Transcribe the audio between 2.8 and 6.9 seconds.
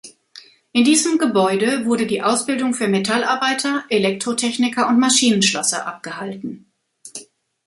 Metallarbeiter, Elektrotechniker und Maschinenschlosser abgehalten.